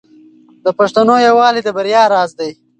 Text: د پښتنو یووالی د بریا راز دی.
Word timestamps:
د 0.63 0.67
پښتنو 0.79 1.15
یووالی 1.27 1.61
د 1.63 1.67
بریا 1.77 2.03
راز 2.13 2.31
دی. 2.39 2.51